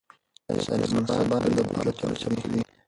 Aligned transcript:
صاحب 0.65 0.81
منصبان 0.95 1.41
د 1.43 1.47
برید 1.61 1.79
لپاره 1.89 2.17
چمتو 2.19 2.45
دي. 2.51 2.61